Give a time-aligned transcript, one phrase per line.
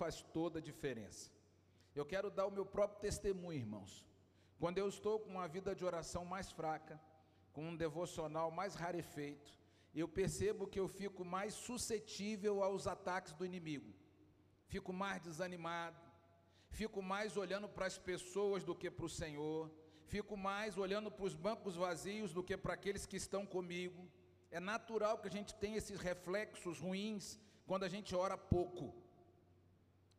[0.00, 1.30] faz toda a diferença.
[1.94, 3.92] Eu quero dar o meu próprio testemunho, irmãos.
[4.58, 7.00] Quando eu estou com uma vida de oração mais fraca,
[7.52, 9.50] com um devocional mais rarefeito,
[9.94, 13.92] eu percebo que eu fico mais suscetível aos ataques do inimigo.
[14.66, 16.00] Fico mais desanimado,
[16.68, 19.70] fico mais olhando para as pessoas do que para o Senhor,
[20.06, 24.10] fico mais olhando para os bancos vazios do que para aqueles que estão comigo.
[24.50, 29.03] É natural que a gente tenha esses reflexos ruins quando a gente ora pouco.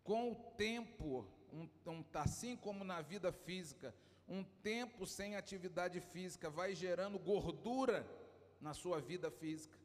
[0.06, 3.94] Com o tempo, um, um, assim como na vida física,
[4.30, 8.08] um tempo sem atividade física vai gerando gordura
[8.62, 9.78] na sua vida física.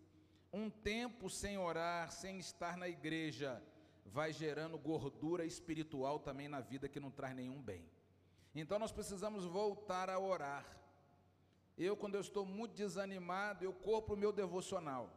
[0.53, 3.63] Um tempo sem orar, sem estar na igreja,
[4.05, 7.83] vai gerando gordura espiritual também na vida que não traz nenhum bem.
[8.55, 10.67] Então nós precisamos voltar a orar.
[11.79, 15.11] Eu, quando eu estou muito desanimado, eu corro o meu devocional.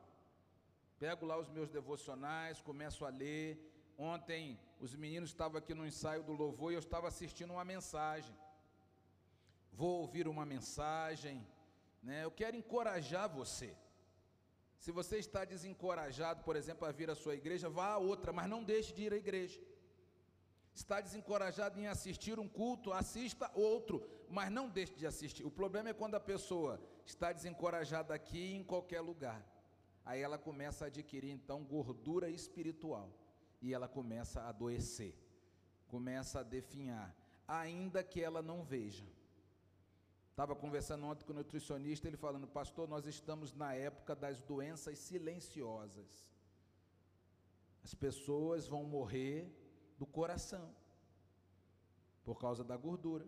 [0.98, 3.70] Pego lá os meus devocionais, começo a ler.
[3.98, 8.36] Ontem os meninos estavam aqui no ensaio do louvor e eu estava assistindo uma mensagem.
[9.72, 11.38] Vou ouvir uma mensagem,
[12.08, 12.26] né?
[12.26, 13.70] Eu quero encorajar você.
[14.78, 18.50] Se você está desencorajado, por exemplo, a vir à sua igreja, vá a outra, mas
[18.50, 19.58] não deixe de ir à igreja.
[20.76, 25.46] Está desencorajado em assistir um culto, assista outro, mas não deixe de assistir.
[25.46, 29.42] O problema é quando a pessoa está desencorajada aqui em qualquer lugar.
[30.04, 33.10] Aí ela começa a adquirir então gordura espiritual
[33.64, 35.16] e ela começa a adoecer,
[35.88, 37.16] começa a definhar,
[37.48, 39.08] ainda que ela não veja.
[40.32, 45.00] Estava conversando ontem com o nutricionista, ele falando, pastor, nós estamos na época das doenças
[45.00, 46.30] silenciosas.
[47.84, 49.50] As pessoas vão morrer
[49.98, 50.76] do coração,
[52.26, 53.26] por causa da gordura.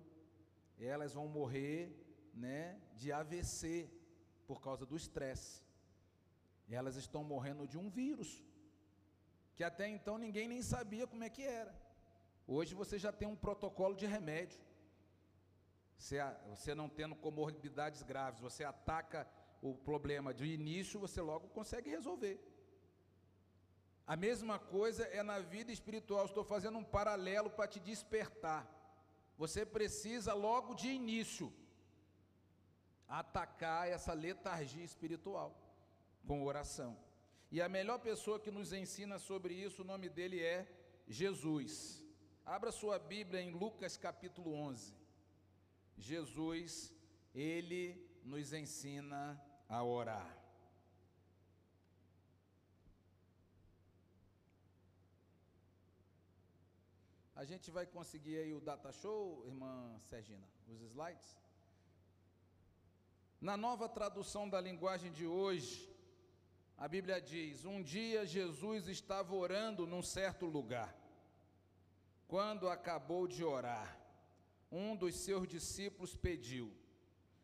[0.78, 1.95] Elas vão morrer
[2.33, 3.89] né, de AVC,
[4.45, 5.63] por causa do estresse.
[6.69, 8.44] Elas estão morrendo de um vírus,
[9.55, 11.73] que até então ninguém nem sabia como é que era.
[12.45, 14.59] Hoje você já tem um protocolo de remédio.
[15.97, 16.17] Você,
[16.49, 19.27] você não tendo comorbidades graves, você ataca
[19.61, 22.39] o problema de início, você logo consegue resolver.
[24.05, 28.69] A mesma coisa é na vida espiritual, estou fazendo um paralelo para te despertar.
[29.38, 31.51] Você precisa logo de início
[33.07, 35.55] atacar essa letargia espiritual
[36.27, 37.04] com oração.
[37.55, 40.67] E a melhor pessoa que nos ensina sobre isso, o nome dele é
[41.07, 42.03] Jesus.
[42.45, 44.93] Abra sua Bíblia em Lucas capítulo 11.
[45.97, 46.94] Jesus,
[47.33, 47.81] ele
[48.25, 50.38] nos ensina a orar.
[57.38, 61.39] A gente vai conseguir aí o data show, irmã Sergina, os slides?
[63.39, 65.94] Na nova tradução da linguagem de hoje,
[66.78, 70.96] a Bíblia diz: Um dia Jesus estava orando num certo lugar.
[72.28, 73.97] Quando acabou de orar,
[74.72, 76.74] um dos seus discípulos pediu: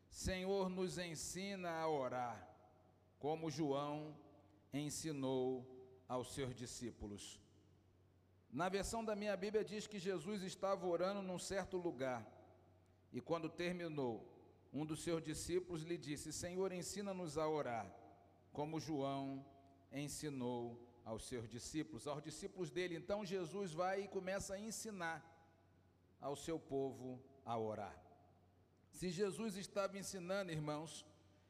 [0.09, 2.47] Senhor, nos ensina a orar,
[3.19, 4.17] como João
[4.73, 5.65] ensinou
[6.07, 7.39] aos seus discípulos.
[8.51, 12.27] Na versão da minha Bíblia diz que Jesus estava orando num certo lugar,
[13.13, 14.27] e quando terminou,
[14.73, 18.00] um dos seus discípulos lhe disse: Senhor, ensina-nos a orar,
[18.51, 19.45] como João
[19.91, 22.95] ensinou aos seus discípulos, aos discípulos dele.
[22.95, 25.19] Então Jesus vai e começa a ensinar
[26.19, 27.97] ao seu povo a orar.
[28.91, 31.05] Se Jesus estava ensinando, irmãos,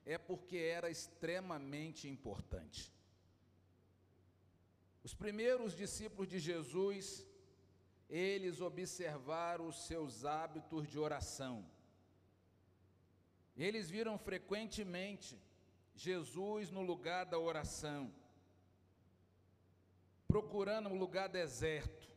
[0.05, 2.93] é porque era extremamente importante.
[5.03, 7.25] Os primeiros discípulos de Jesus,
[8.09, 11.65] eles observaram os seus hábitos de oração.
[13.57, 15.39] Eles viram frequentemente
[15.95, 18.13] Jesus no lugar da oração,
[20.27, 22.07] procurando um lugar deserto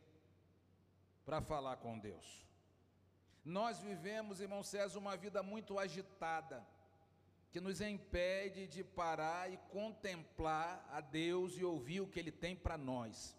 [1.25, 2.45] para falar com Deus.
[3.43, 6.65] Nós vivemos, irmão César, uma vida muito agitada,
[7.51, 12.55] que nos impede de parar e contemplar a Deus e ouvir o que Ele tem
[12.55, 13.37] para nós.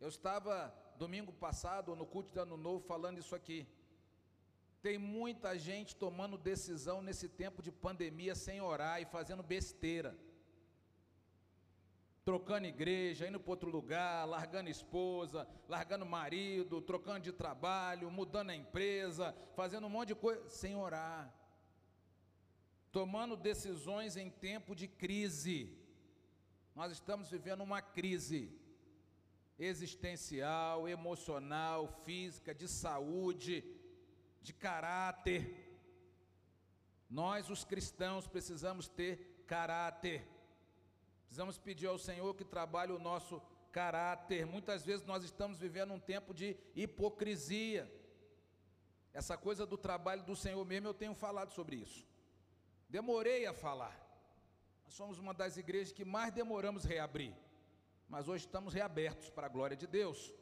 [0.00, 3.66] Eu estava domingo passado, no culto de Ano Novo, falando isso aqui.
[4.86, 10.16] Tem muita gente tomando decisão nesse tempo de pandemia sem orar e fazendo besteira.
[12.24, 18.54] Trocando igreja, indo para outro lugar, largando esposa, largando marido, trocando de trabalho, mudando a
[18.54, 21.34] empresa, fazendo um monte de coisa, sem orar,
[22.92, 25.76] tomando decisões em tempo de crise.
[26.76, 28.56] Nós estamos vivendo uma crise
[29.58, 33.64] existencial, emocional, física, de saúde,
[34.46, 35.42] de caráter.
[37.08, 39.12] Nós, os cristãos, precisamos ter
[39.54, 40.18] caráter
[41.26, 44.46] Precisamos pedir ao Senhor que trabalhe o nosso caráter.
[44.46, 47.92] Muitas vezes nós estamos vivendo um tempo de hipocrisia.
[49.12, 52.06] Essa coisa do trabalho do Senhor mesmo, eu tenho falado sobre isso.
[52.88, 53.94] Demorei a falar.
[54.84, 57.34] Nós somos uma das igrejas que mais demoramos reabrir.
[58.08, 60.32] Mas hoje estamos reabertos para a glória de Deus.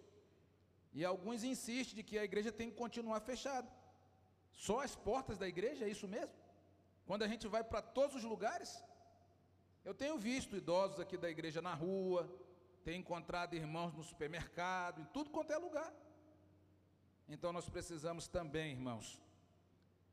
[0.92, 3.68] E alguns insistem de que a igreja tem que continuar fechada.
[4.54, 6.34] Só as portas da igreja, é isso mesmo?
[7.06, 8.82] Quando a gente vai para todos os lugares?
[9.84, 12.30] Eu tenho visto idosos aqui da igreja na rua,
[12.84, 15.92] tenho encontrado irmãos no supermercado, em tudo quanto é lugar.
[17.28, 19.20] Então nós precisamos também, irmãos,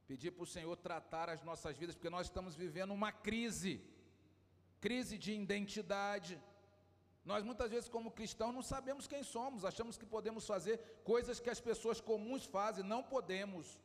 [0.08, 3.82] pedir para o Senhor tratar as nossas vidas, porque nós estamos vivendo uma crise,
[4.80, 6.42] crise de identidade.
[7.24, 11.50] Nós muitas vezes, como cristãos, não sabemos quem somos, achamos que podemos fazer coisas que
[11.50, 13.80] as pessoas comuns fazem, não podemos.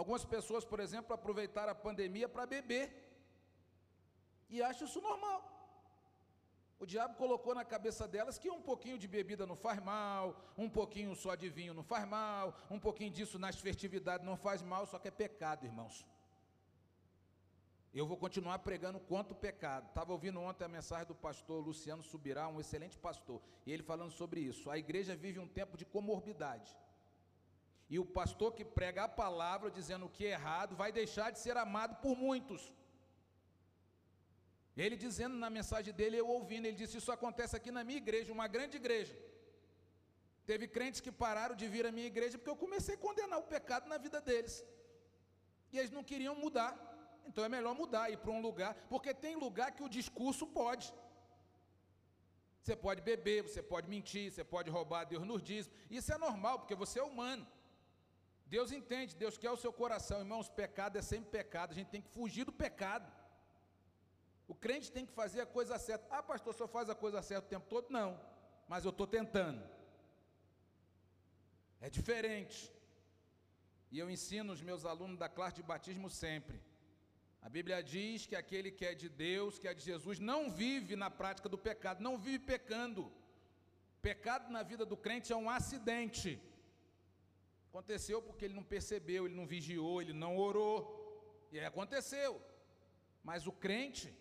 [0.00, 2.84] Algumas pessoas, por exemplo, aproveitaram a pandemia para beber
[4.48, 5.40] e acham isso normal.
[6.82, 10.24] O diabo colocou na cabeça delas que um pouquinho de bebida não faz mal,
[10.56, 14.62] um pouquinho só de vinho não faz mal, um pouquinho disso nas festividades não faz
[14.62, 15.96] mal, só que é pecado, irmãos.
[17.92, 19.86] Eu vou continuar pregando quanto pecado.
[19.88, 24.12] Estava ouvindo ontem a mensagem do pastor Luciano Subirá, um excelente pastor, e ele falando
[24.12, 24.70] sobre isso.
[24.70, 26.74] A igreja vive um tempo de comorbidade.
[27.94, 31.40] E o pastor que prega a palavra dizendo o que é errado vai deixar de
[31.44, 32.62] ser amado por muitos.
[34.76, 38.36] Ele dizendo na mensagem dele, eu ouvindo, ele disse: Isso acontece aqui na minha igreja,
[38.38, 39.14] uma grande igreja.
[40.50, 43.50] Teve crentes que pararam de vir à minha igreja porque eu comecei a condenar o
[43.54, 44.54] pecado na vida deles.
[45.72, 46.72] E eles não queriam mudar.
[47.28, 50.86] Então é melhor mudar, ir para um lugar, porque tem lugar que o discurso pode.
[52.62, 55.70] Você pode beber, você pode mentir, você pode roubar, Deus nos diz.
[55.98, 57.46] Isso é normal, porque você é humano.
[58.54, 60.18] Deus entende, Deus quer o seu coração.
[60.18, 63.08] Irmãos, pecado é sempre pecado, a gente tem que fugir do pecado.
[64.52, 66.04] O crente tem que fazer a coisa certa.
[66.16, 67.86] Ah, pastor, só faz a coisa certa o tempo todo?
[67.98, 68.10] Não,
[68.66, 69.62] mas eu estou tentando.
[71.80, 72.58] É diferente.
[73.92, 76.60] E eu ensino os meus alunos da classe de batismo sempre.
[77.46, 80.96] A Bíblia diz que aquele que é de Deus, que é de Jesus, não vive
[80.96, 83.10] na prática do pecado, não vive pecando.
[84.02, 86.30] Pecado na vida do crente é um acidente.
[87.70, 90.76] Aconteceu porque ele não percebeu, ele não vigiou, ele não orou.
[91.52, 92.42] E aí aconteceu.
[93.22, 94.12] Mas o crente,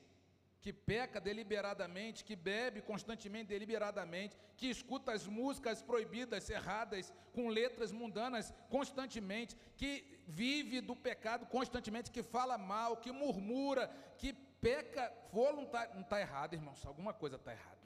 [0.61, 7.91] que peca deliberadamente, que bebe constantemente deliberadamente, que escuta as músicas proibidas, erradas, com letras
[7.91, 13.87] mundanas constantemente, que vive do pecado constantemente, que fala mal, que murmura,
[14.17, 14.31] que
[14.61, 15.95] peca voluntário.
[15.95, 17.79] Não está errado, irmãos, alguma coisa está errada.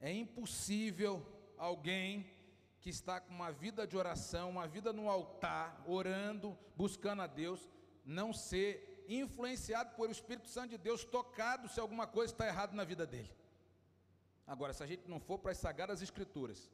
[0.00, 1.24] É impossível
[1.56, 2.33] alguém
[2.84, 7.66] que está com uma vida de oração, uma vida no altar, orando, buscando a Deus,
[8.04, 12.76] não ser influenciado por o Espírito Santo de Deus, tocado se alguma coisa está errada
[12.76, 13.34] na vida dele.
[14.46, 16.70] Agora, se a gente não for para as sagradas escrituras,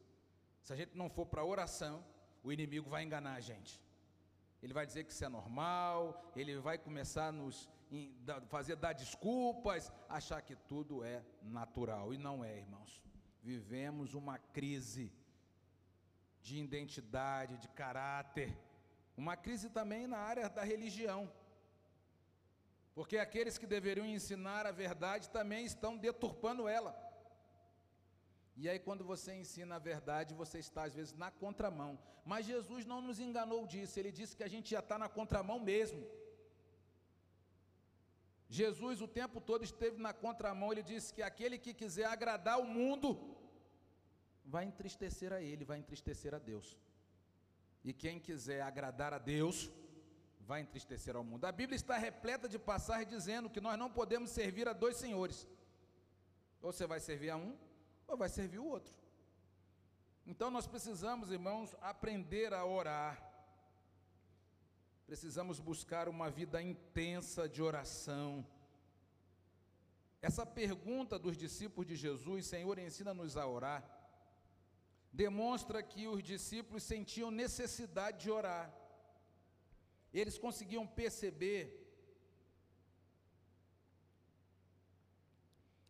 [0.64, 2.04] se a gente não for para a oração,
[2.42, 3.80] o inimigo vai enganar a gente.
[4.60, 7.70] Ele vai dizer que isso é normal, ele vai começar a nos
[8.48, 12.12] fazer dar desculpas, achar que tudo é natural.
[12.12, 13.00] E não é, irmãos.
[13.40, 15.12] Vivemos uma crise
[16.40, 18.56] de identidade, de caráter,
[19.16, 21.30] uma crise também na área da religião.
[22.94, 26.92] Porque aqueles que deveriam ensinar a verdade também estão deturpando ela.
[28.56, 31.98] E aí, quando você ensina a verdade, você está às vezes na contramão.
[32.24, 35.58] Mas Jesus não nos enganou disso, ele disse que a gente já está na contramão
[35.58, 36.02] mesmo.
[38.48, 42.66] Jesus o tempo todo esteve na contramão, ele disse que aquele que quiser agradar o
[42.66, 43.08] mundo,
[44.54, 46.68] vai entristecer a ele, vai entristecer a Deus.
[47.88, 49.70] E quem quiser agradar a Deus,
[50.40, 51.44] vai entristecer ao mundo.
[51.44, 55.46] A Bíblia está repleta de passagens dizendo que nós não podemos servir a dois senhores.
[56.60, 57.56] Ou você vai servir a um,
[58.08, 58.92] ou vai servir o outro.
[60.26, 63.14] Então nós precisamos, irmãos, aprender a orar.
[65.06, 68.46] Precisamos buscar uma vida intensa de oração.
[70.20, 73.99] Essa pergunta dos discípulos de Jesus, Senhor, ensina-nos a orar,
[75.12, 78.72] demonstra que os discípulos sentiam necessidade de orar.
[80.12, 81.62] Eles conseguiam perceber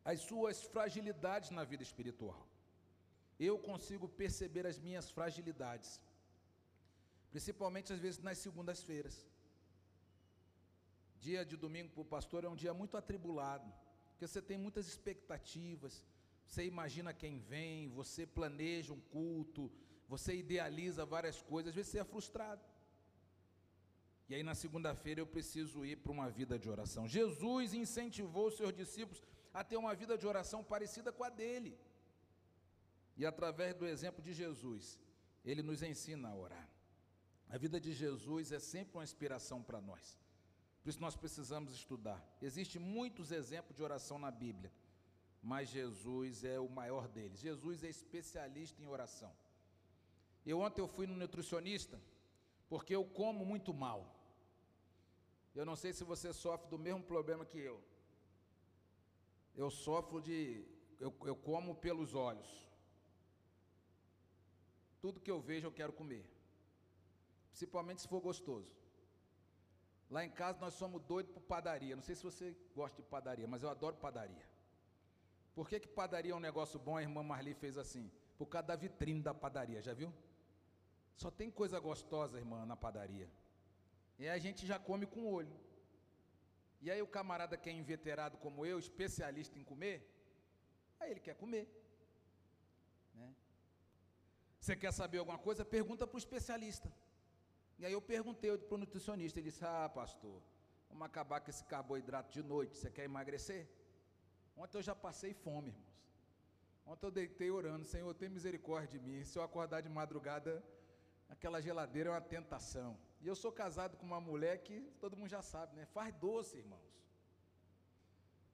[0.05, 2.47] as suas fragilidades na vida espiritual.
[3.39, 6.00] Eu consigo perceber as minhas fragilidades,
[7.31, 9.27] principalmente às vezes nas segundas-feiras.
[11.19, 13.71] Dia de domingo para o pastor é um dia muito atribulado,
[14.11, 16.05] porque você tem muitas expectativas,
[16.50, 19.71] você imagina quem vem, você planeja um culto,
[20.09, 22.61] você idealiza várias coisas, às vezes você é frustrado.
[24.28, 27.07] E aí na segunda-feira eu preciso ir para uma vida de oração.
[27.07, 29.23] Jesus incentivou os seus discípulos
[29.54, 31.78] a ter uma vida de oração parecida com a dele.
[33.16, 34.99] E através do exemplo de Jesus,
[35.45, 36.69] ele nos ensina a orar.
[37.49, 40.19] A vida de Jesus é sempre uma inspiração para nós.
[40.83, 42.21] Por isso nós precisamos estudar.
[42.42, 44.73] Existem muitos exemplos de oração na Bíblia,
[45.43, 47.41] mas Jesus é o maior deles.
[47.41, 49.33] Jesus é especialista em oração.
[50.45, 52.01] Eu ontem eu fui no nutricionista
[52.69, 54.17] porque eu como muito mal.
[55.55, 57.83] Eu não sei se você sofre do mesmo problema que eu.
[59.55, 60.65] Eu sofro de
[60.99, 62.49] eu, eu como pelos olhos.
[65.01, 66.25] Tudo que eu vejo eu quero comer.
[67.49, 68.71] Principalmente se for gostoso.
[70.11, 71.97] Lá em casa nós somos doidos por padaria.
[71.97, 74.50] Não sei se você gosta de padaria, mas eu adoro padaria.
[75.54, 76.97] Por que, que padaria é um negócio bom?
[76.97, 78.11] A irmã Marli fez assim.
[78.38, 80.12] Por causa da vitrine da padaria, já viu?
[81.16, 83.28] Só tem coisa gostosa, irmã, na padaria.
[84.19, 85.54] E a gente já come com o olho.
[86.80, 89.99] E aí o camarada que é inveterado como eu, especialista em comer,
[90.99, 91.69] aí ele quer comer.
[93.14, 93.35] Né?
[94.59, 95.64] Você quer saber alguma coisa?
[95.64, 96.90] Pergunta para o especialista.
[97.78, 100.42] E aí eu perguntei para o nutricionista, ele disse, ah pastor,
[100.88, 103.66] vamos acabar com esse carboidrato de noite, você quer emagrecer?
[104.62, 105.99] Ontem eu já passei fome, irmãos.
[106.90, 109.25] Ontem eu deitei orando, Senhor, tem misericórdia de mim.
[109.25, 110.52] Se eu acordar de madrugada,
[111.35, 112.90] aquela geladeira é uma tentação.
[113.23, 115.87] E eu sou casado com uma mulher que todo mundo já sabe, né?
[115.97, 116.90] Faz doce, irmãos.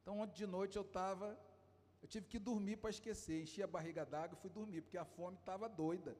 [0.01, 1.29] Então ontem de noite eu estava,
[2.03, 5.09] eu tive que dormir para esquecer, enchi a barriga d'água e fui dormir, porque a
[5.17, 6.17] fome estava doida.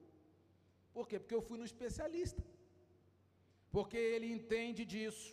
[0.95, 1.17] Por quê?
[1.17, 2.43] Porque eu fui no especialista.
[3.71, 5.29] Porque ele entende disso.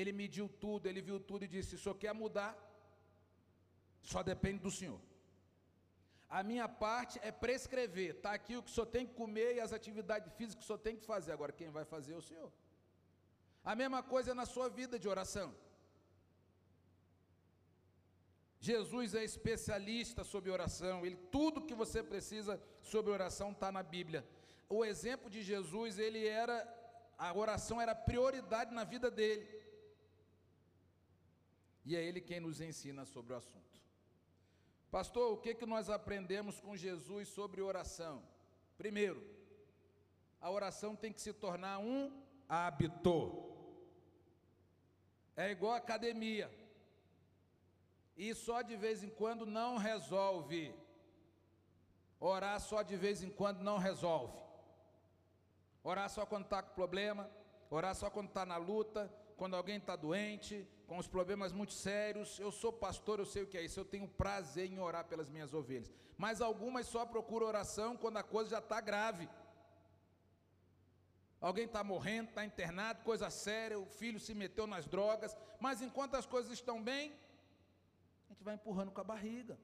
[0.00, 2.52] Ele mediu tudo, ele viu tudo e disse: "Só quer mudar,
[4.02, 5.00] só depende do Senhor.
[6.38, 8.14] A minha parte é prescrever.
[8.16, 10.66] Está aqui o que o senhor tem que comer e as atividades físicas que o
[10.66, 11.30] senhor tem que fazer.
[11.30, 12.50] Agora, quem vai fazer é o senhor.
[13.62, 15.54] A mesma coisa na sua vida de oração.
[18.58, 21.04] Jesus é especialista sobre oração.
[21.04, 24.26] Ele, tudo que você precisa sobre oração está na Bíblia.
[24.70, 26.56] O exemplo de Jesus, ele era,
[27.18, 29.46] a oração era prioridade na vida dele.
[31.84, 33.71] E é ele quem nos ensina sobre o assunto.
[34.92, 38.22] Pastor, o que, que nós aprendemos com Jesus sobre oração?
[38.76, 39.26] Primeiro,
[40.38, 42.12] a oração tem que se tornar um
[42.46, 43.42] hábito.
[45.34, 46.52] É igual academia.
[48.18, 50.74] E só de vez em quando não resolve.
[52.20, 54.38] Orar só de vez em quando não resolve.
[55.82, 57.30] Orar só quando está com problema,
[57.70, 59.10] orar só quando está na luta,
[59.42, 62.38] quando alguém está doente, com os problemas muito sérios.
[62.38, 63.80] Eu sou pastor, eu sei o que é isso.
[63.80, 65.90] Eu tenho prazer em orar pelas minhas ovelhas.
[66.16, 69.28] Mas algumas só procuram oração quando a coisa já está grave.
[71.40, 75.36] Alguém está morrendo, está internado, coisa séria, o filho se meteu nas drogas.
[75.58, 77.12] Mas enquanto as coisas estão bem,
[78.26, 79.58] a gente vai empurrando com a barriga.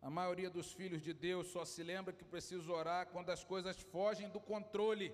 [0.00, 3.78] A maioria dos filhos de Deus só se lembra que precisa orar quando as coisas
[3.78, 5.12] fogem do controle.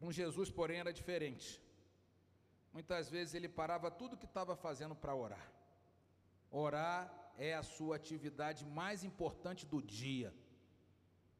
[0.00, 1.48] Com Jesus, porém, era diferente.
[2.72, 5.46] Muitas vezes ele parava tudo que estava fazendo para orar.
[6.50, 7.00] Orar
[7.36, 10.32] é a sua atividade mais importante do dia.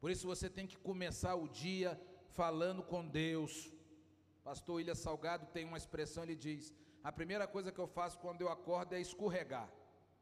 [0.00, 1.98] Por isso você tem que começar o dia
[2.40, 3.72] falando com Deus.
[4.44, 8.42] Pastor Ilha Salgado tem uma expressão, ele diz: A primeira coisa que eu faço quando
[8.42, 9.68] eu acordo é escorregar.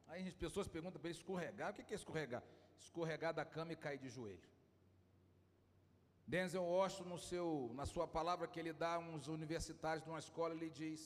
[0.06, 1.70] Aí as pessoas perguntam para ele: escorregar?
[1.72, 2.42] O que é escorregar?
[2.78, 4.48] Escorregar da cama e cair de joelho.
[6.32, 10.18] Denzel Washington, no seu, na sua palavra que ele dá a uns universitários de uma
[10.18, 11.00] escola, ele diz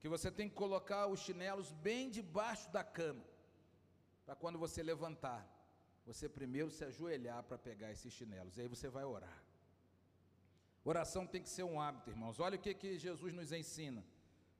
[0.00, 3.22] que você tem que colocar os chinelos bem debaixo da cama,
[4.24, 5.42] para quando você levantar,
[6.06, 9.38] você primeiro se ajoelhar para pegar esses chinelos, e aí você vai orar.
[10.82, 12.40] Oração tem que ser um hábito, irmãos.
[12.40, 14.02] Olha o que, que Jesus nos ensina.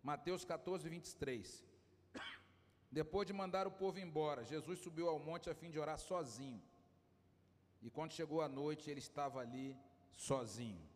[0.02, 1.64] Mateus 14, 23.
[2.92, 6.62] Depois de mandar o povo embora, Jesus subiu ao monte a fim de orar sozinho.
[7.81, 9.75] E quando chegou a noite, ele estava ali
[10.16, 10.88] sozinho.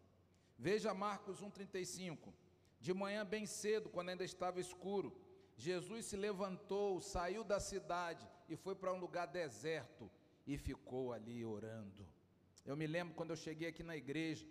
[0.59, 2.33] Veja Marcos 1,35.
[2.81, 5.17] De manhã, bem cedo, quando ainda estava escuro,
[5.57, 10.11] Jesus se levantou, saiu da cidade e foi para um lugar deserto
[10.47, 12.07] e ficou ali orando.
[12.65, 14.47] Eu me lembro quando eu cheguei aqui na igreja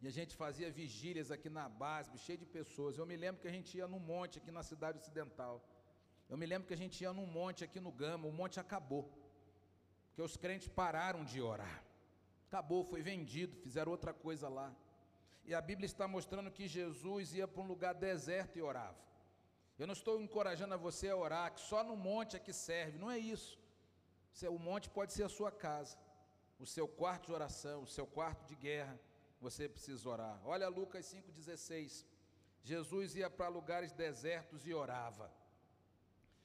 [0.00, 2.98] e a gente fazia vigílias aqui na base, cheio de pessoas.
[2.98, 5.62] Eu me lembro que a gente ia num monte aqui na cidade ocidental.
[6.28, 9.04] Eu me lembro que a gente ia num monte aqui no Gama, o monte acabou.
[10.08, 11.85] Porque os crentes pararam de orar.
[12.48, 14.74] Acabou, foi vendido, fizeram outra coisa lá.
[15.44, 18.98] E a Bíblia está mostrando que Jesus ia para um lugar deserto e orava.
[19.78, 22.98] Eu não estou encorajando a você a orar, que só no monte é que serve,
[22.98, 23.58] não é isso.
[24.50, 25.96] O monte pode ser a sua casa,
[26.58, 28.98] o seu quarto de oração, o seu quarto de guerra,
[29.40, 30.40] você precisa orar.
[30.44, 32.04] Olha Lucas 5,16.
[32.62, 35.30] Jesus ia para lugares desertos e orava.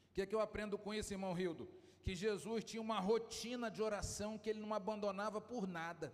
[0.10, 1.68] O que é que eu aprendo com isso, irmão Rildo?
[2.04, 6.14] Que Jesus tinha uma rotina de oração que ele não abandonava por nada.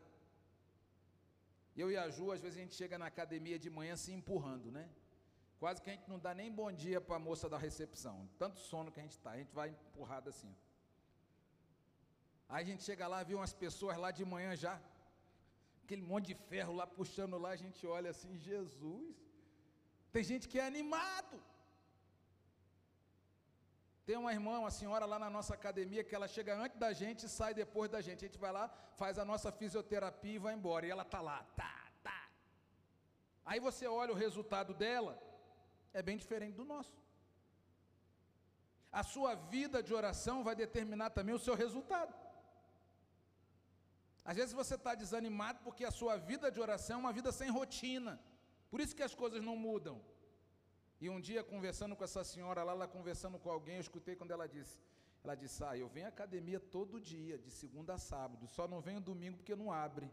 [1.76, 4.72] Eu e a Ju, às vezes a gente chega na academia de manhã se empurrando,
[4.72, 4.90] né?
[5.60, 8.16] Quase que a gente não dá nem bom dia para a moça da recepção.
[8.38, 10.52] Tanto sono que a gente está, a gente vai empurrado assim.
[12.50, 14.80] Aí a gente chega lá, vê umas pessoas lá de manhã já,
[15.84, 19.16] aquele monte de ferro lá puxando lá, a gente olha assim, Jesus.
[20.12, 21.38] Tem gente que é animado.
[24.08, 27.26] Tem uma irmã, uma senhora lá na nossa academia que ela chega antes da gente
[27.26, 28.24] e sai depois da gente.
[28.24, 28.66] A gente vai lá,
[29.02, 30.86] faz a nossa fisioterapia e vai embora.
[30.86, 32.22] E ela tá lá, tá, tá.
[33.46, 35.14] Aí você olha o resultado dela,
[35.94, 36.96] é bem diferente do nosso.
[39.02, 42.14] A sua vida de oração vai determinar também o seu resultado.
[44.24, 47.50] Às vezes você está desanimado porque a sua vida de oração é uma vida sem
[47.50, 48.14] rotina.
[48.72, 50.02] Por isso que as coisas não mudam.
[51.00, 54.32] E um dia, conversando com essa senhora lá, ela conversando com alguém, eu escutei quando
[54.32, 54.80] ela disse:
[55.24, 58.82] Ela disse, ah, eu venho à academia todo dia, de segunda a sábado, só não
[58.82, 60.10] venho domingo porque não abre.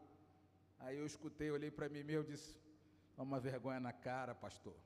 [0.78, 2.58] Aí eu escutei, olhei para mim mesmo e disse:
[3.16, 4.76] Uma vergonha na cara, pastor.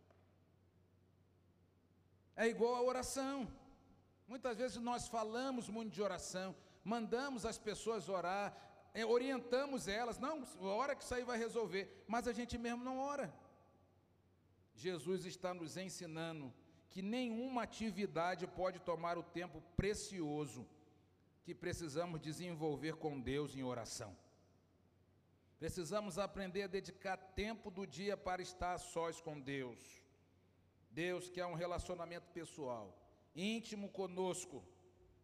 [2.36, 3.48] É igual a oração.
[4.28, 8.54] Muitas vezes nós falamos muito de oração, mandamos as pessoas orar,
[8.94, 12.98] é, orientamos elas, não, hora que isso aí vai resolver, mas a gente mesmo não
[12.98, 13.32] ora.
[14.78, 16.54] Jesus está nos ensinando
[16.90, 20.66] que nenhuma atividade pode tomar o tempo precioso
[21.44, 24.16] que precisamos desenvolver com Deus em oração.
[25.58, 29.80] Precisamos aprender a dedicar tempo do dia para estar sós com Deus.
[30.90, 32.96] Deus quer um relacionamento pessoal,
[33.34, 34.64] íntimo conosco.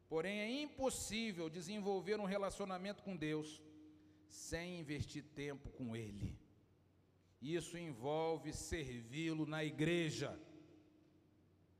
[0.09, 3.63] Porém, é impossível desenvolver um relacionamento com Deus
[4.29, 6.37] sem investir tempo com Ele.
[7.45, 10.41] Isso envolve servi-lo na igreja.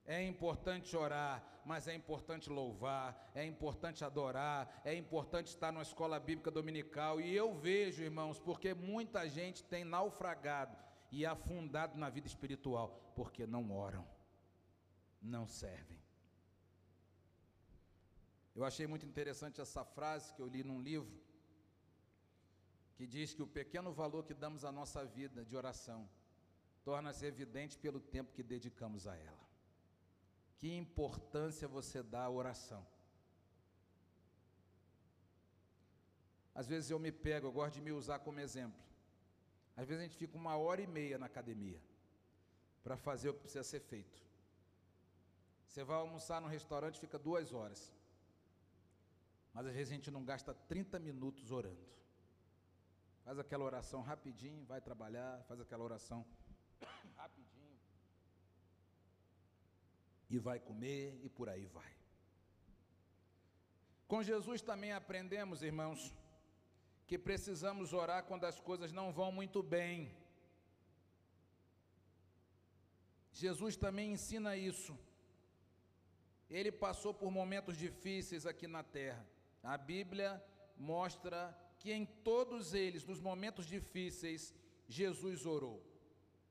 [0.05, 6.21] É importante orar, mas é importante louvar, é importante adorar, é importante estar numa escola
[6.21, 7.19] bíblica dominical.
[7.19, 10.77] E eu vejo, irmãos, porque muita gente tem naufragado
[11.11, 14.07] e afundado na vida espiritual, porque não oram,
[15.23, 15.99] não servem.
[18.55, 21.24] Eu achei muito interessante essa frase que eu li num livro,
[22.97, 26.09] que diz que o pequeno valor que damos à nossa vida de oração
[26.85, 29.45] torna-se evidente pelo tempo que dedicamos a ela.
[30.59, 32.87] Que importância você dá à oração.
[36.55, 38.81] Às vezes eu me pego, eu gosto de me usar como exemplo.
[39.77, 41.81] Às vezes a gente fica uma hora e meia na academia
[42.83, 44.23] para fazer o que precisa ser feito.
[45.67, 47.93] Você vai almoçar no restaurante, fica duas horas.
[49.53, 51.95] Mas às vezes a gente não gasta 30 minutos orando.
[53.25, 56.27] Faz aquela oração rapidinho, vai trabalhar, faz aquela oração
[57.17, 57.79] rapidinho.
[60.29, 61.93] E vai comer e por aí vai.
[64.07, 66.15] Com Jesus também aprendemos, irmãos,
[67.07, 70.15] que precisamos orar quando as coisas não vão muito bem.
[73.33, 74.99] Jesus também ensina isso.
[76.51, 79.27] Ele passou por momentos difíceis aqui na terra.
[79.63, 80.45] A Bíblia
[80.77, 84.55] mostra que em todos eles, nos momentos difíceis,
[84.89, 85.79] Jesus orou.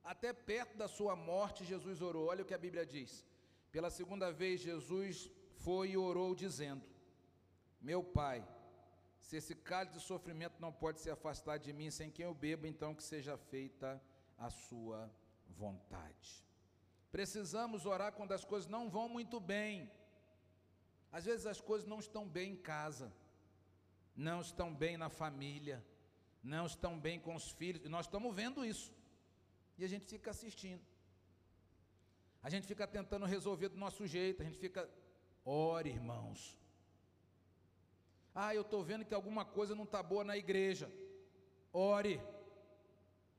[0.04, 2.28] Até perto da sua morte, Jesus orou.
[2.28, 3.26] Olha o que a Bíblia diz.
[3.72, 5.32] Pela segunda vez, Jesus
[5.66, 6.86] foi e orou, dizendo:
[7.82, 8.48] Meu Pai,
[9.20, 12.68] se esse cálice de sofrimento não pode se afastar de mim sem quem eu bebo,
[12.68, 14.00] então que seja feita
[14.38, 15.12] a sua
[15.48, 16.46] vontade.
[17.12, 19.92] Precisamos orar quando as coisas não vão muito bem.
[21.12, 23.12] Às vezes as coisas não estão bem em casa,
[24.16, 25.84] não estão bem na família,
[26.44, 28.94] não estão bem com os filhos, e nós estamos vendo isso.
[29.78, 30.82] E a gente fica assistindo.
[32.42, 34.90] A gente fica tentando resolver do nosso jeito, a gente fica,
[35.46, 36.58] ore, irmãos.
[38.36, 40.92] Ah, eu estou vendo que alguma coisa não está boa na igreja.
[41.72, 42.20] Ore.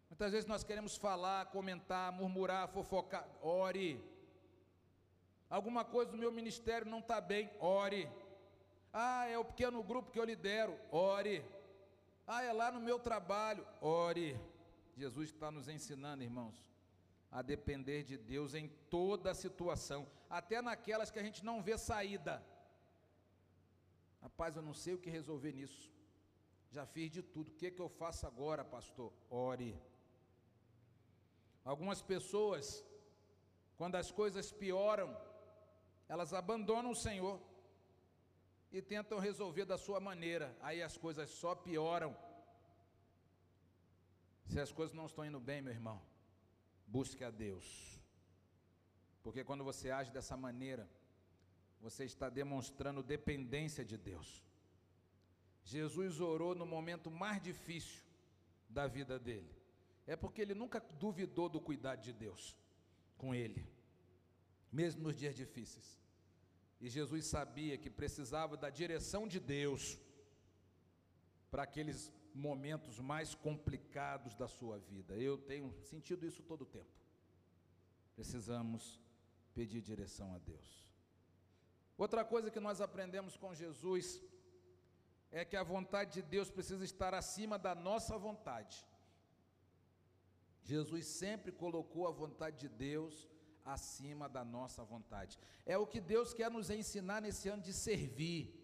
[0.08, 3.28] Muitas vezes nós queremos falar, comentar, murmurar, fofocar.
[3.42, 4.00] Ore.
[5.50, 7.50] Alguma coisa do meu ministério não está bem.
[7.58, 8.08] Ore.
[8.96, 10.78] Ah, é o pequeno grupo que eu lidero.
[10.92, 11.44] Ore.
[12.24, 13.66] Ah, é lá no meu trabalho.
[13.80, 14.38] Ore.
[14.96, 16.56] Jesus está nos ensinando, irmãos,
[17.28, 21.76] a depender de Deus em toda a situação, até naquelas que a gente não vê
[21.76, 22.40] saída.
[24.22, 25.90] Rapaz, eu não sei o que resolver nisso.
[26.70, 27.48] Já fiz de tudo.
[27.48, 29.12] O que, é que eu faço agora, pastor?
[29.28, 29.76] Ore.
[31.64, 32.84] Algumas pessoas,
[33.76, 35.10] quando as coisas pioram,
[36.08, 37.40] elas abandonam o Senhor
[38.74, 40.54] e tentam resolver da sua maneira.
[40.60, 42.14] Aí as coisas só pioram.
[44.48, 46.02] Se as coisas não estão indo bem, meu irmão,
[46.84, 48.02] busque a Deus.
[49.22, 50.90] Porque quando você age dessa maneira,
[51.80, 54.42] você está demonstrando dependência de Deus.
[55.62, 58.02] Jesus orou no momento mais difícil
[58.68, 59.54] da vida dele.
[60.04, 62.56] É porque ele nunca duvidou do cuidado de Deus
[63.16, 63.64] com ele,
[64.72, 66.03] mesmo nos dias difíceis.
[66.84, 69.98] E Jesus sabia que precisava da direção de Deus
[71.50, 75.16] para aqueles momentos mais complicados da sua vida.
[75.16, 76.94] Eu tenho sentido isso todo o tempo.
[78.14, 79.00] Precisamos
[79.54, 80.86] pedir direção a Deus.
[81.96, 84.20] Outra coisa que nós aprendemos com Jesus
[85.30, 88.86] é que a vontade de Deus precisa estar acima da nossa vontade.
[90.62, 93.26] Jesus sempre colocou a vontade de Deus
[93.64, 95.38] acima da nossa vontade.
[95.64, 98.60] É o que Deus quer nos ensinar nesse ano de servir.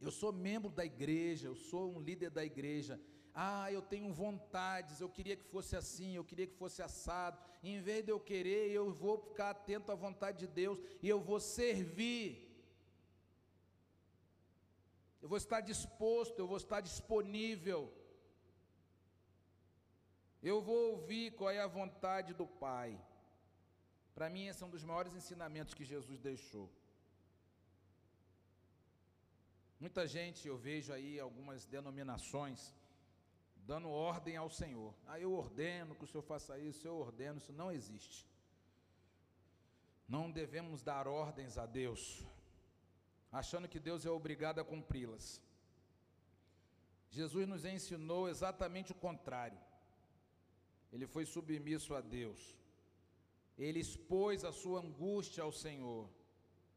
[0.00, 3.00] Eu sou membro da igreja, eu sou um líder da igreja.
[3.34, 7.38] Ah, eu tenho vontades, eu queria que fosse assim, eu queria que fosse assado.
[7.62, 11.20] Em vez de eu querer, eu vou ficar atento à vontade de Deus e eu
[11.20, 12.26] vou servir.
[15.22, 17.92] Eu vou estar disposto, eu vou estar disponível.
[20.42, 23.00] Eu vou ouvir qual é a vontade do Pai.
[24.14, 26.70] Para mim, esse é um dos maiores ensinamentos que Jesus deixou.
[29.80, 32.72] Muita gente, eu vejo aí algumas denominações
[33.66, 34.94] dando ordem ao Senhor.
[35.06, 38.26] Ah, eu ordeno que o Senhor faça isso, eu ordeno, isso não existe.
[40.08, 42.24] Não devemos dar ordens a Deus,
[43.32, 45.40] achando que Deus é obrigado a cumpri-las.
[47.10, 49.58] Jesus nos ensinou exatamente o contrário.
[50.92, 52.56] Ele foi submisso a Deus.
[53.58, 56.08] Ele expôs a sua angústia ao Senhor.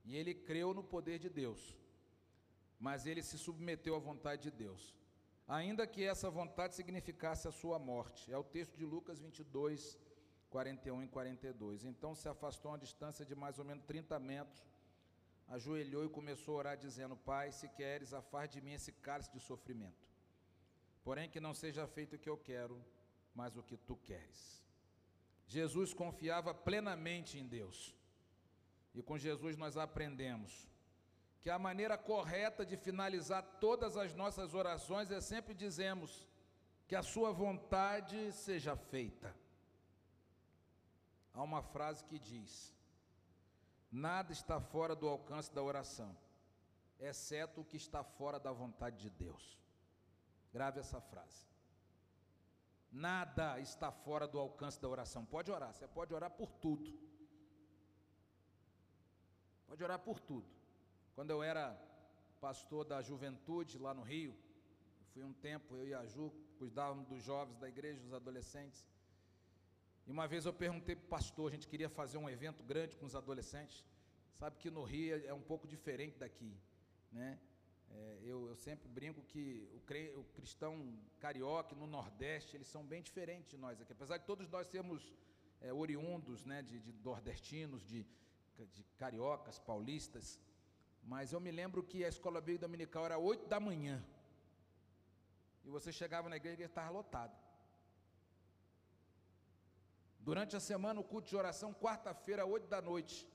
[0.05, 1.77] E ele creu no poder de Deus
[2.79, 4.95] mas ele se submeteu à vontade de Deus,
[5.47, 8.31] ainda que essa vontade significasse a sua morte.
[8.31, 9.97] É o texto de Lucas 22,
[10.49, 11.85] 41 e 42.
[11.85, 14.63] Então se afastou a uma distância de mais ou menos 30 metros,
[15.47, 19.39] ajoelhou e começou a orar, dizendo: Pai, se queres, afaste de mim esse cálice de
[19.39, 20.07] sofrimento.
[21.03, 22.79] Porém, que não seja feito o que eu quero,
[23.33, 24.66] mas o que tu queres.
[25.47, 27.95] Jesus confiava plenamente em Deus.
[28.93, 30.67] E com Jesus nós aprendemos
[31.41, 36.27] que a maneira correta de finalizar todas as nossas orações é sempre dizemos
[36.87, 39.33] que a sua vontade seja feita.
[41.33, 42.75] Há uma frase que diz:
[43.89, 46.17] Nada está fora do alcance da oração,
[46.99, 49.57] exceto o que está fora da vontade de Deus.
[50.51, 51.47] Grave essa frase.
[52.91, 55.25] Nada está fora do alcance da oração.
[55.25, 56.97] Pode orar, você pode orar por tudo.
[59.67, 60.47] Pode orar por tudo.
[61.13, 61.77] Quando eu era
[62.39, 64.35] pastor da juventude lá no Rio,
[65.13, 68.85] fui um tempo, eu e a Ju, cuidávamos dos jovens da igreja, dos adolescentes.
[70.05, 72.95] E uma vez eu perguntei para o pastor, a gente queria fazer um evento grande
[72.95, 73.83] com os adolescentes.
[74.33, 76.55] Sabe que no Rio é um pouco diferente daqui,
[77.11, 77.39] né?
[77.89, 82.85] É, eu, eu, sempre brinco que o, cre, o, cristão carioca no Nordeste, eles são
[82.85, 83.91] bem diferentes de nós aqui.
[83.93, 85.13] Apesar de todos nós sermos
[85.61, 88.05] é, oriundos né, de, de nordestinos, de,
[88.73, 90.39] de cariocas, paulistas,
[91.03, 94.03] mas eu me lembro que a escola bíblica dominical era 8 da manhã.
[95.63, 97.35] E você chegava na igreja e estava lotado.
[100.19, 103.25] Durante a semana, o culto de oração, quarta-feira, 8 da noite.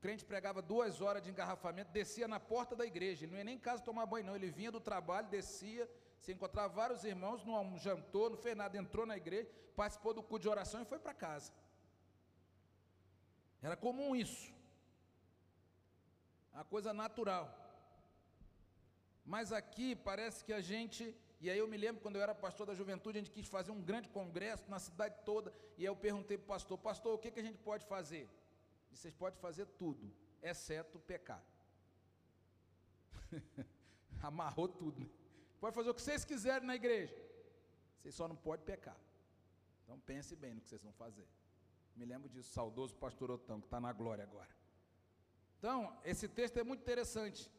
[0.00, 3.24] Crente pregava duas horas de engarrafamento, descia na porta da igreja.
[3.24, 4.36] Ele não ia nem em casa tomar banho, não.
[4.36, 9.04] Ele vinha do trabalho, descia, se encontrava vários irmãos, não jantou, não fez nada, entrou
[9.04, 11.52] na igreja, participou do culto de oração e foi para casa.
[13.62, 14.60] Era comum isso
[16.52, 17.44] a coisa natural.
[19.24, 22.66] Mas aqui parece que a gente, e aí eu me lembro quando eu era pastor
[22.66, 25.96] da juventude, a gente quis fazer um grande congresso na cidade toda, e aí eu
[25.96, 28.28] perguntei para o pastor, pastor, o que, que a gente pode fazer?
[28.90, 31.44] E vocês podem fazer tudo, exceto pecar.
[34.22, 35.00] Amarrou tudo.
[35.00, 35.10] Né?
[35.60, 37.14] Pode fazer o que vocês quiserem na igreja.
[37.98, 38.98] Vocês só não podem pecar.
[39.84, 41.26] Então pense bem no que vocês vão fazer.
[41.96, 44.48] Me lembro disso, saudoso pastor Otão, que está na glória agora.
[45.58, 47.50] Então, esse texto é muito interessante.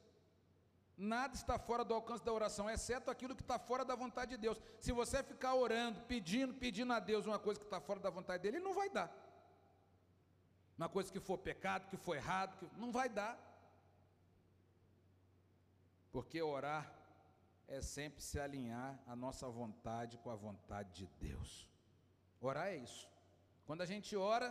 [0.98, 4.38] Nada está fora do alcance da oração, exceto aquilo que está fora da vontade de
[4.38, 4.60] Deus.
[4.80, 8.44] Se você ficar orando, pedindo, pedindo a Deus uma coisa que está fora da vontade
[8.44, 9.10] dele, ele não vai dar.
[10.82, 13.36] Uma coisa que for pecado, que for errado, que não vai dar.
[16.12, 16.84] Porque orar
[17.68, 21.52] é sempre se alinhar a nossa vontade com a vontade de Deus.
[22.50, 23.08] Orar é isso.
[23.68, 24.48] Quando a gente ora,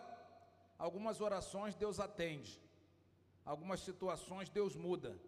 [0.78, 2.52] algumas orações Deus atende
[3.44, 5.18] algumas situações Deus muda,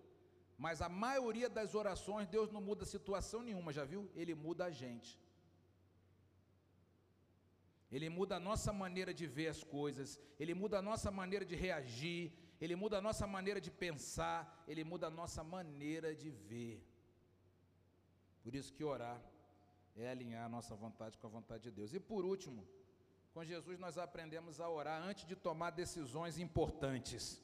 [0.56, 4.10] mas a maioria das orações Deus não muda situação nenhuma, já viu?
[4.14, 5.18] Ele muda a gente.
[7.92, 11.54] Ele muda a nossa maneira de ver as coisas, ele muda a nossa maneira de
[11.54, 16.82] reagir, ele muda a nossa maneira de pensar, ele muda a nossa maneira de ver.
[18.42, 19.20] Por isso que orar
[19.94, 21.92] é alinhar a nossa vontade com a vontade de Deus.
[21.92, 22.66] E por último,
[23.34, 27.42] com Jesus nós aprendemos a orar antes de tomar decisões importantes.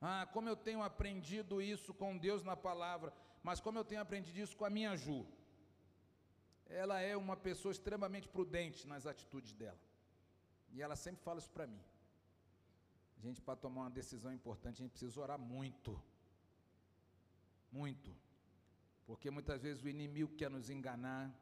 [0.00, 4.38] Ah, como eu tenho aprendido isso com Deus na palavra, mas como eu tenho aprendido
[4.38, 5.26] isso com a minha Ju.
[6.68, 9.78] Ela é uma pessoa extremamente prudente nas atitudes dela.
[10.72, 11.80] E ela sempre fala isso para mim.
[13.16, 16.00] A gente, para tomar uma decisão importante, a gente precisa orar muito.
[17.70, 18.14] Muito.
[19.06, 21.32] Porque muitas vezes o inimigo quer nos enganar,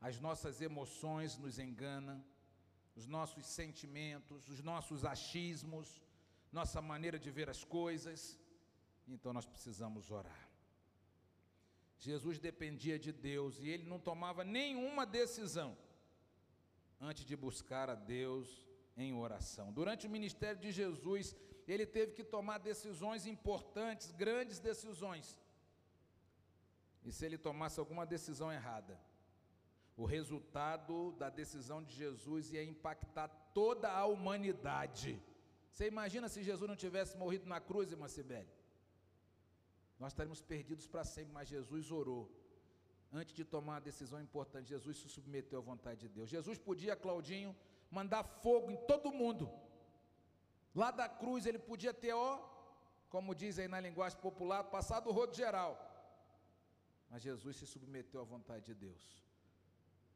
[0.00, 2.22] as nossas emoções nos enganam,
[2.94, 6.00] os nossos sentimentos, os nossos achismos,
[6.52, 8.38] nossa maneira de ver as coisas.
[9.08, 10.48] Então nós precisamos orar.
[12.08, 15.70] Jesus dependia de Deus e ele não tomava nenhuma decisão
[17.00, 18.46] antes de buscar a Deus
[18.96, 19.72] em oração.
[19.72, 21.34] Durante o ministério de Jesus,
[21.66, 25.26] ele teve que tomar decisões importantes, grandes decisões.
[27.06, 29.00] E se ele tomasse alguma decisão errada,
[29.96, 35.22] o resultado da decisão de Jesus ia impactar toda a humanidade.
[35.70, 38.52] Você imagina se Jesus não tivesse morrido na cruz, irmã Sibeli?
[40.04, 42.22] Nós estaríamos perdidos para sempre, mas Jesus orou.
[43.10, 46.28] Antes de tomar uma decisão importante, Jesus se submeteu à vontade de Deus.
[46.28, 47.56] Jesus podia, Claudinho,
[47.90, 49.44] mandar fogo em todo mundo.
[50.74, 52.30] Lá da cruz ele podia ter, ó,
[53.08, 55.72] como diz aí na linguagem popular, passado o rodo geral.
[57.08, 59.24] Mas Jesus se submeteu à vontade de Deus.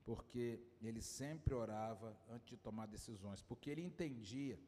[0.04, 0.44] Porque
[0.82, 4.60] ele sempre orava antes de tomar decisões, porque ele entendia.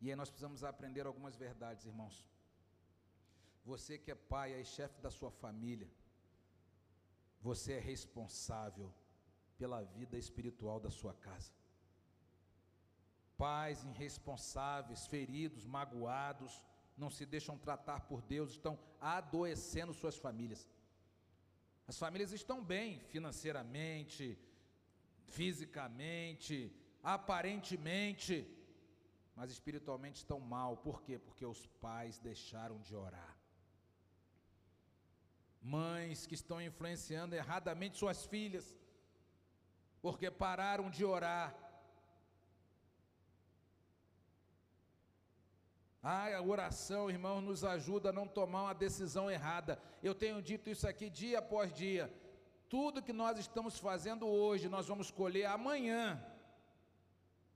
[0.00, 2.33] E aí nós precisamos aprender algumas verdades, irmãos.
[3.64, 5.88] Você que é pai e chefe da sua família,
[7.40, 8.92] você é responsável
[9.58, 11.52] pela vida espiritual da sua casa.
[13.38, 16.62] Pais irresponsáveis, feridos, magoados,
[16.96, 20.68] não se deixam tratar por Deus, estão adoecendo suas famílias.
[21.86, 24.38] As famílias estão bem financeiramente,
[25.24, 26.70] fisicamente,
[27.02, 28.46] aparentemente,
[29.34, 30.76] mas espiritualmente estão mal.
[30.76, 31.18] Por quê?
[31.18, 33.33] Porque os pais deixaram de orar
[35.64, 38.76] mães que estão influenciando erradamente suas filhas,
[40.02, 41.56] porque pararam de orar.
[46.02, 49.80] A oração, irmão, nos ajuda a não tomar uma decisão errada.
[50.02, 52.12] Eu tenho dito isso aqui dia após dia.
[52.68, 56.22] Tudo que nós estamos fazendo hoje, nós vamos colher amanhã.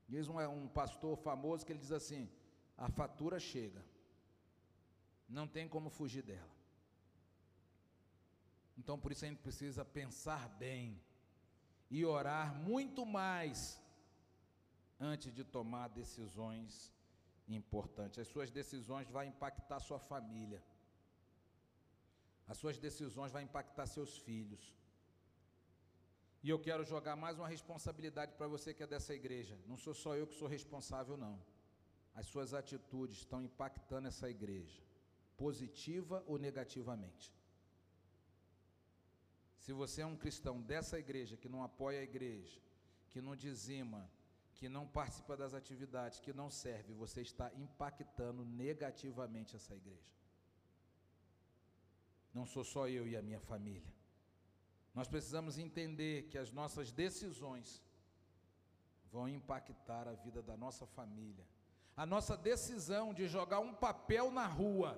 [0.07, 2.27] Diz um, um pastor famoso que ele diz assim:
[2.75, 3.85] a fatura chega,
[5.27, 6.58] não tem como fugir dela.
[8.79, 10.99] Então por isso a gente precisa pensar bem
[11.95, 13.59] e orar muito mais
[14.99, 16.93] antes de tomar decisões
[17.47, 18.19] importantes.
[18.19, 20.61] As suas decisões vão impactar sua família.
[22.47, 24.63] As suas decisões vão impactar seus filhos.
[26.41, 29.59] E eu quero jogar mais uma responsabilidade para você que é dessa igreja.
[29.67, 31.37] Não sou só eu que sou responsável, não.
[32.15, 34.81] As suas atitudes estão impactando essa igreja,
[35.37, 37.38] positiva ou negativamente.
[39.59, 42.59] Se você é um cristão dessa igreja, que não apoia a igreja,
[43.09, 44.09] que não dizima,
[44.55, 50.13] que não participa das atividades, que não serve, você está impactando negativamente essa igreja.
[52.33, 53.93] Não sou só eu e a minha família.
[54.93, 57.81] Nós precisamos entender que as nossas decisões
[59.11, 61.45] vão impactar a vida da nossa família.
[61.95, 64.97] A nossa decisão de jogar um papel na rua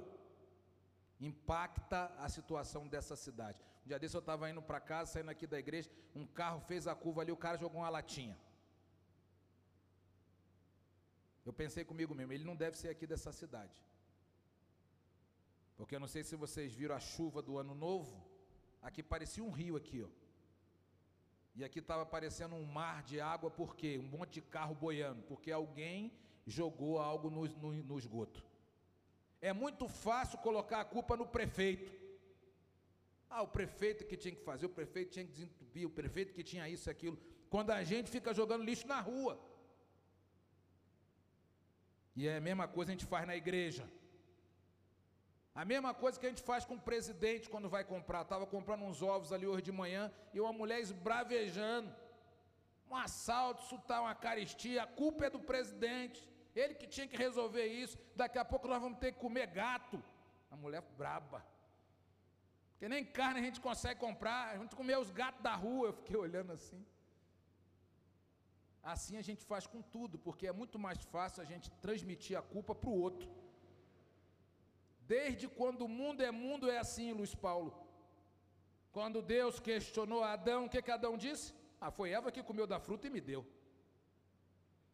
[1.20, 3.64] impacta a situação dessa cidade.
[3.84, 6.88] Um dia desse eu estava indo para casa, saindo aqui da igreja, um carro fez
[6.88, 8.38] a curva ali, o cara jogou uma latinha.
[11.44, 13.84] Eu pensei comigo mesmo, ele não deve ser aqui dessa cidade.
[15.76, 18.24] Porque eu não sei se vocês viram a chuva do ano novo,
[18.82, 20.10] aqui parecia um rio aqui, ó.
[21.56, 23.98] E aqui estava parecendo um mar de água, por quê?
[23.98, 26.14] Um monte de carro boiando, porque alguém
[26.46, 28.44] jogou algo no, no, no esgoto.
[29.42, 32.01] É muito fácil colocar a culpa no prefeito.
[33.34, 36.44] Ah, o prefeito que tinha que fazer, o prefeito tinha que desentupir, o prefeito que
[36.44, 37.18] tinha isso aquilo.
[37.50, 39.34] Quando a gente fica jogando lixo na rua.
[42.14, 43.86] E é a mesma coisa a gente faz na igreja.
[45.56, 48.22] A mesma coisa que a gente faz com o presidente quando vai comprar.
[48.24, 51.94] Estava comprando uns ovos ali hoje de manhã e uma mulher esbravejando.
[52.90, 56.30] Um assalto, isso está uma caristia, a culpa é do presidente.
[56.54, 57.98] Ele que tinha que resolver isso.
[58.14, 60.04] Daqui a pouco nós vamos ter que comer gato.
[60.50, 61.46] A mulher braba.
[62.82, 64.40] Porque nem carne a gente consegue comprar.
[64.54, 65.90] A gente comeu os gatos da rua.
[65.90, 66.84] Eu fiquei olhando assim.
[68.82, 72.42] Assim a gente faz com tudo, porque é muito mais fácil a gente transmitir a
[72.42, 73.30] culpa para o outro.
[75.02, 77.72] Desde quando o mundo é mundo é assim, Luiz Paulo.
[78.92, 81.54] Quando Deus questionou Adão, o que, que Adão disse?
[81.80, 83.46] Ah, foi Eva que comeu da fruta e me deu.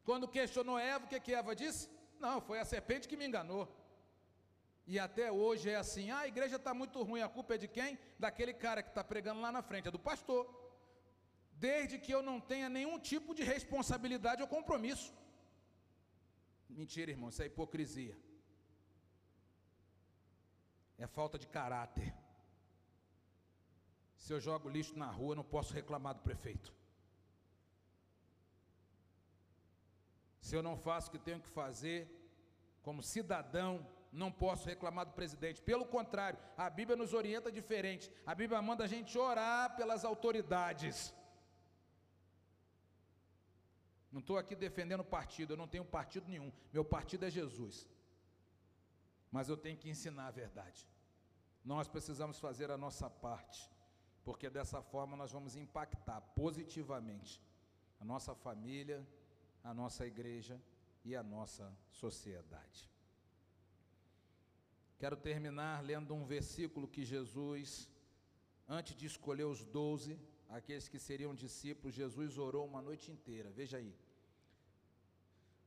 [0.03, 1.89] Quando questionou Eva, o que, que Eva disse?
[2.19, 3.65] Não, foi a serpente que me enganou.
[4.93, 7.67] E até hoje é assim: ah, a igreja está muito ruim, a culpa é de
[7.67, 7.99] quem?
[8.17, 10.43] Daquele cara que está pregando lá na frente, é do pastor.
[11.51, 15.13] Desde que eu não tenha nenhum tipo de responsabilidade ou compromisso.
[16.69, 18.17] Mentira, irmão, isso é hipocrisia.
[20.97, 22.13] É falta de caráter.
[24.15, 26.73] Se eu jogo lixo na rua, não posso reclamar do prefeito.
[30.39, 31.99] Se eu não faço o que tenho que fazer,
[32.81, 35.61] como cidadão, não posso reclamar do presidente.
[35.61, 38.11] Pelo contrário, a Bíblia nos orienta diferente.
[38.25, 41.13] A Bíblia manda a gente orar pelas autoridades.
[44.11, 46.51] Não estou aqui defendendo partido, eu não tenho partido nenhum.
[46.71, 47.87] Meu partido é Jesus.
[49.31, 50.87] Mas eu tenho que ensinar a verdade.
[51.63, 53.69] Nós precisamos fazer a nossa parte,
[54.23, 57.41] porque dessa forma nós vamos impactar positivamente
[57.99, 59.05] a nossa família,
[59.63, 60.61] a nossa igreja
[61.03, 62.89] e a nossa sociedade.
[65.01, 67.87] Quero terminar lendo um versículo que Jesus,
[68.67, 73.49] antes de escolher os doze, aqueles que seriam discípulos, Jesus orou uma noite inteira.
[73.51, 73.93] Veja aí.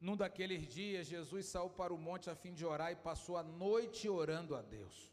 [0.00, 3.42] Num daqueles dias, Jesus saiu para o monte a fim de orar e passou a
[3.42, 5.12] noite orando a Deus.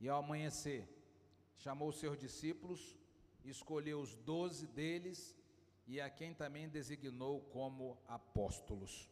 [0.00, 0.88] E ao amanhecer,
[1.56, 2.96] chamou seus discípulos,
[3.44, 5.36] escolheu os doze deles
[5.86, 9.08] e a quem também designou como apóstolos.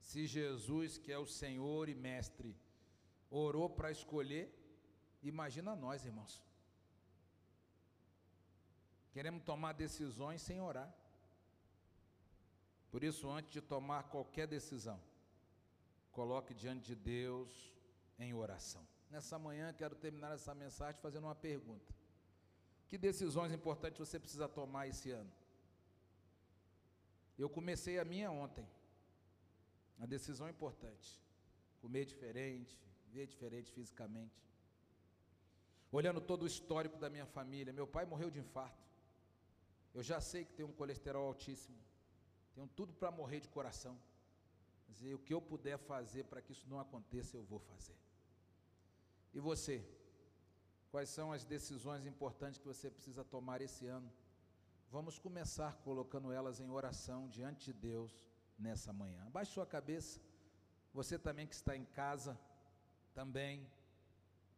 [0.00, 2.56] Se Jesus, que é o Senhor e Mestre,
[3.38, 4.52] orou para escolher,
[5.22, 6.42] imagina nós, irmãos.
[9.12, 10.92] Queremos tomar decisões sem orar.
[12.90, 15.00] Por isso, antes de tomar qualquer decisão,
[16.12, 17.74] coloque diante de Deus
[18.18, 18.86] em oração.
[19.10, 21.94] Nessa manhã, quero terminar essa mensagem fazendo uma pergunta:
[22.88, 25.32] Que decisões importantes você precisa tomar esse ano?
[27.38, 28.66] Eu comecei a minha ontem.
[29.98, 31.22] Uma decisão importante.
[31.80, 32.78] Comer diferente,
[33.12, 34.42] ver diferente fisicamente.
[35.90, 38.84] Olhando todo o histórico da minha família, meu pai morreu de infarto.
[39.94, 41.78] Eu já sei que tem um colesterol altíssimo.
[42.54, 43.98] Tenho tudo para morrer de coração.
[44.86, 47.96] Mas o que eu puder fazer para que isso não aconteça, eu vou fazer.
[49.32, 49.84] E você?
[50.90, 54.10] Quais são as decisões importantes que você precisa tomar esse ano?
[54.90, 58.24] Vamos começar colocando elas em oração diante de Deus
[58.58, 59.22] nessa manhã.
[59.26, 60.20] Abaixe sua cabeça.
[60.94, 62.38] Você também que está em casa,
[63.18, 63.54] também.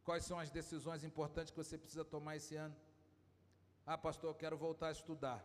[0.07, 2.75] Quais são as decisões importantes que você precisa tomar esse ano?
[3.85, 5.41] Ah, pastor, eu quero voltar a estudar.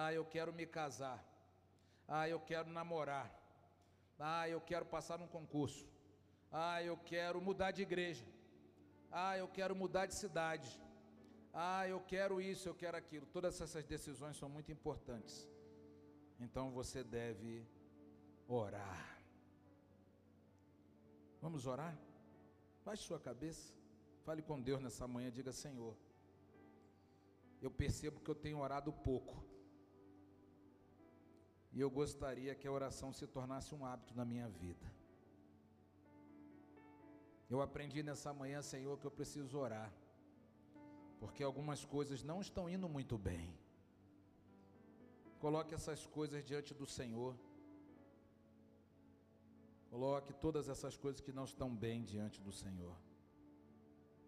[0.00, 1.18] Ah, eu quero me casar.
[2.16, 3.28] Ah, eu quero namorar.
[4.18, 5.84] Ah, eu quero passar num concurso.
[6.52, 8.26] Ah, eu quero mudar de igreja.
[9.10, 10.70] Ah, eu quero mudar de cidade.
[11.52, 13.26] Ah, eu quero isso, eu quero aquilo.
[13.26, 15.48] Todas essas decisões são muito importantes.
[16.38, 17.66] Então você deve
[18.46, 19.19] orar.
[21.50, 21.94] Vamos orar?
[22.84, 23.74] Baixe sua cabeça.
[24.24, 25.32] Fale com Deus nessa manhã.
[25.32, 25.96] Diga: Senhor,
[27.60, 29.34] eu percebo que eu tenho orado pouco.
[31.72, 34.86] E eu gostaria que a oração se tornasse um hábito na minha vida.
[37.48, 39.92] Eu aprendi nessa manhã, Senhor, que eu preciso orar
[41.18, 43.52] porque algumas coisas não estão indo muito bem.
[45.40, 47.34] Coloque essas coisas diante do Senhor.
[49.90, 52.96] Coloque todas essas coisas que não estão bem diante do Senhor.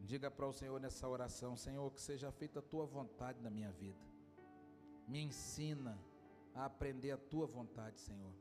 [0.01, 3.71] Diga para o Senhor nessa oração: Senhor, que seja feita a tua vontade na minha
[3.71, 4.05] vida.
[5.07, 5.97] Me ensina
[6.55, 8.35] a aprender a tua vontade, Senhor.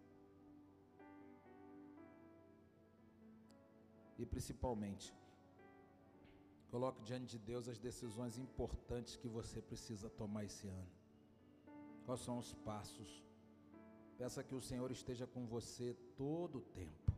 [4.18, 5.14] E principalmente,
[6.72, 10.92] Coloque diante de Deus as decisões importantes que você precisa tomar esse ano.
[12.06, 13.22] Quais são os passos?
[14.18, 17.11] Peça que o Senhor esteja com você todo o tempo.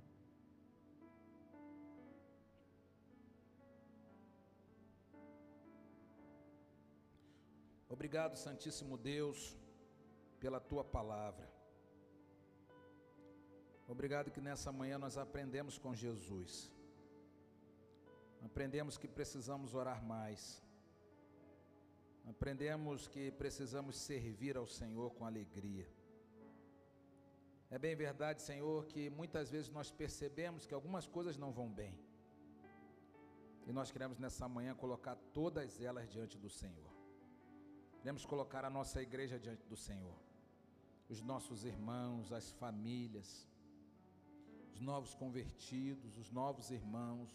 [7.95, 9.39] Obrigado, Santíssimo Deus,
[10.43, 11.47] pela tua palavra.
[13.95, 16.73] Obrigado que nessa manhã nós aprendemos com Jesus
[18.45, 20.61] Aprendemos que precisamos orar mais.
[22.25, 25.87] Aprendemos que precisamos servir ao Senhor com alegria.
[27.69, 31.97] É bem verdade, Senhor, que muitas vezes nós percebemos que algumas coisas não vão bem.
[33.65, 36.92] E nós queremos nessa manhã colocar todas elas diante do Senhor.
[38.03, 40.17] Queremos colocar a nossa igreja diante do Senhor.
[41.13, 43.47] os nossos irmãos, as famílias,
[44.73, 47.31] os novos convertidos, os novos irmãos,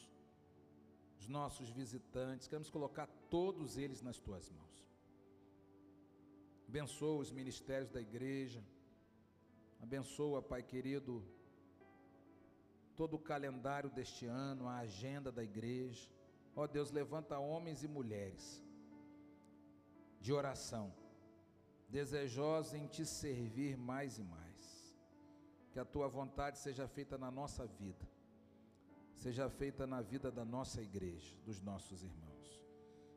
[1.18, 4.76] os nossos visitantes, queremos colocar todos eles nas tuas mãos.
[6.68, 8.62] Abençoa os ministérios da igreja,
[9.80, 11.24] abençoa, Pai querido,
[12.94, 16.10] todo o calendário deste ano, a agenda da igreja.
[16.54, 18.67] Ó Deus, levanta homens e mulheres
[20.20, 20.92] de oração,
[21.88, 24.96] desejosos em te servir mais e mais.
[25.72, 28.06] Que a tua vontade seja feita na nossa vida,
[29.14, 32.62] seja feita na vida da nossa igreja, dos nossos irmãos.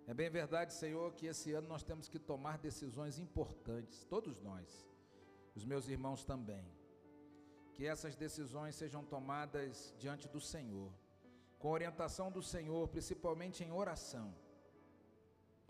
[0.07, 4.87] É bem verdade, Senhor, que esse ano nós temos que tomar decisões importantes, todos nós,
[5.55, 6.65] os meus irmãos também
[7.81, 10.91] que essas decisões sejam tomadas diante do Senhor,
[11.57, 14.33] com orientação do Senhor, principalmente em oração,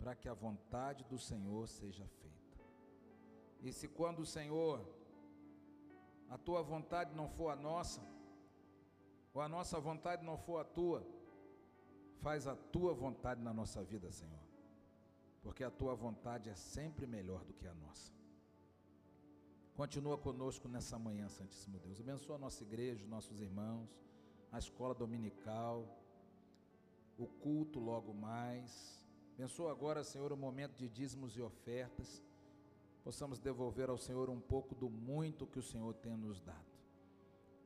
[0.02, 2.58] para que a vontade do Senhor seja feita.
[3.62, 4.84] E se quando o Senhor,
[6.28, 8.02] a tua vontade não for a nossa,
[9.32, 11.06] ou a nossa vontade não for a tua,
[12.16, 14.44] faz a tua vontade na nossa vida, Senhor,
[15.40, 18.12] porque a tua vontade é sempre melhor do que a nossa.
[19.76, 22.00] Continua conosco nessa manhã, Santíssimo Deus.
[22.00, 23.88] Abençoa a nossa igreja, os nossos irmãos,
[24.50, 25.86] a escola dominical,
[27.16, 29.01] o culto logo mais.
[29.34, 32.22] Abençoa agora, Senhor, o momento de dízimos e ofertas.
[33.02, 36.72] Possamos devolver ao Senhor um pouco do muito que o Senhor tem nos dado.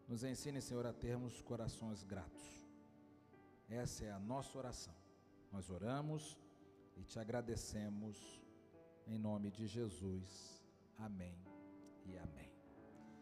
[0.08, 2.66] Nos ensine, Senhor, a termos corações gratos.
[3.68, 4.94] Essa é a nossa oração.
[5.52, 6.38] Nós oramos
[6.96, 8.40] e te agradecemos
[9.06, 10.64] em nome de Jesus.
[10.98, 11.36] Amém
[12.06, 12.55] e amém.